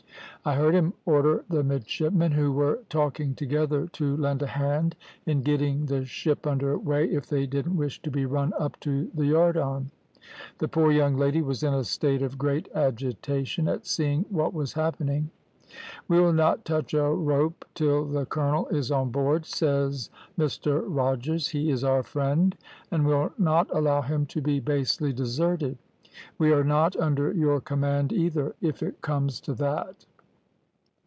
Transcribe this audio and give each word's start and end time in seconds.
I 0.43 0.55
heard 0.55 0.73
him 0.73 0.93
order 1.05 1.45
the 1.49 1.63
midshipmen, 1.63 2.31
who 2.31 2.51
were 2.51 2.79
talking 2.89 3.35
together, 3.35 3.85
to 3.89 4.17
lend 4.17 4.41
a 4.41 4.47
hand 4.47 4.95
in 5.27 5.43
getting 5.43 5.85
the 5.85 6.03
ship 6.03 6.47
under 6.47 6.75
weigh 6.79 7.05
if 7.11 7.27
they 7.27 7.45
didn't 7.45 7.77
wish 7.77 8.01
to 8.01 8.09
be 8.09 8.25
run 8.25 8.51
up 8.57 8.79
to 8.79 9.11
the 9.13 9.27
yard 9.27 9.55
arm. 9.55 9.91
The 10.57 10.67
poor 10.67 10.91
young 10.91 11.15
lady 11.15 11.43
was 11.43 11.61
in 11.61 11.75
a 11.75 11.83
state 11.83 12.23
of 12.23 12.39
great 12.39 12.67
agitation 12.73 13.67
at 13.67 13.85
seeing 13.85 14.25
what 14.31 14.51
was 14.51 14.73
happening. 14.73 15.29
"`We'll 16.09 16.33
not 16.33 16.65
touch 16.65 16.95
a 16.95 17.03
rope 17.03 17.63
till 17.75 18.05
the 18.07 18.25
colonel 18.25 18.67
is 18.69 18.89
on 18.89 19.11
board,' 19.11 19.45
says 19.45 20.09
Mr 20.39 20.83
Rogers; 20.87 21.49
`he 21.49 21.69
is 21.71 21.83
our 21.83 22.01
friend, 22.01 22.57
and 22.89 23.05
we'll 23.05 23.31
not 23.37 23.69
allow 23.71 24.01
him 24.01 24.25
to 24.25 24.41
be 24.41 24.59
basely 24.59 25.13
deserted. 25.13 25.77
We 26.39 26.51
are 26.51 26.63
not 26.63 26.95
under 26.95 27.31
your 27.31 27.61
command 27.61 28.11
either, 28.11 28.55
if 28.59 28.81
it 28.81 29.01
comes 29.03 29.39
to 29.41 29.53
that.' 29.53 30.07